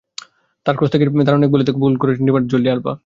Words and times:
তাঁর 0.65 0.75
ক্রস 0.77 0.89
থেকেই 0.91 1.07
দারুণ 1.27 1.43
এক 1.43 1.51
ভলিতে 1.53 1.71
গোল 1.75 1.93
করেছেন 2.01 2.23
ডিফেন্ডার 2.27 2.49
জর্ডি 2.51 2.69
আলবা। 2.69 2.93